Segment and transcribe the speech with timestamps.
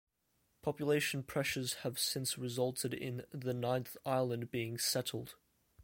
[0.63, 5.35] Population pressures have since resulted in the ninth island being settled.